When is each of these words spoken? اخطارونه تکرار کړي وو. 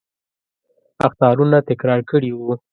اخطارونه 1.07 1.57
تکرار 1.69 1.99
کړي 2.09 2.31
وو. 2.33 2.53